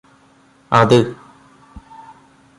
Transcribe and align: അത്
അത് 0.71 0.99